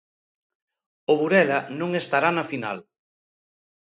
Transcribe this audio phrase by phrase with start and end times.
[1.11, 2.77] O Burela non estará na final.